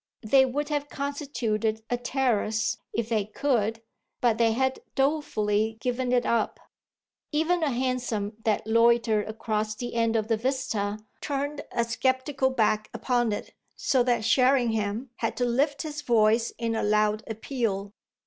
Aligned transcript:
They 0.23 0.47
would 0.47 0.69
have 0.69 0.89
constituted 0.89 1.83
a 1.91 1.95
"terrace" 1.95 2.79
if 2.91 3.07
they 3.09 3.23
could, 3.23 3.83
but 4.19 4.39
they 4.39 4.53
had 4.53 4.79
dolefully 4.95 5.77
given 5.79 6.11
it 6.11 6.25
up. 6.25 6.59
Even 7.31 7.61
a 7.61 7.69
hansom 7.69 8.33
that 8.43 8.65
loitered 8.65 9.27
across 9.27 9.75
the 9.75 9.93
end 9.93 10.15
of 10.15 10.27
the 10.27 10.37
vista 10.37 10.97
turned 11.21 11.61
a 11.71 11.83
sceptical 11.83 12.49
back 12.49 12.89
upon 12.95 13.31
it, 13.31 13.53
so 13.75 14.01
that 14.01 14.25
Sherringham 14.25 15.11
had 15.17 15.37
to 15.37 15.45
lift 15.45 15.83
his 15.83 16.01
voice 16.01 16.49
in 16.57 16.73
a 16.73 16.81
loud 16.81 17.23
appeal. 17.27 17.93